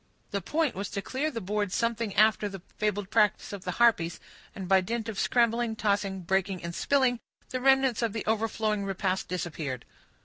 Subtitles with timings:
[0.31, 4.19] The point was to clear the board something after the fabled practice of the harpies,
[4.55, 9.27] and by dint of scrambling, tossing, breaking, and spilling, the remnants of the overflowing repast
[9.27, 9.85] disappeared.